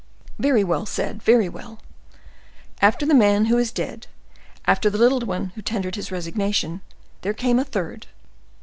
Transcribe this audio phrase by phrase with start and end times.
[0.39, 1.79] "Very well said—very well!
[2.81, 4.07] After the great man who is dead,
[4.65, 6.81] after the little one who tendered his resignation,
[7.21, 8.07] there came a third.